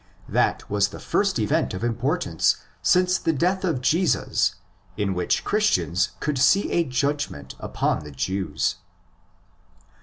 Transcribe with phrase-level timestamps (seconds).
[0.27, 4.55] That was the first event of importance since the death of Jesus
[4.97, 8.77] in which Christians could see a judgment upon the Jews.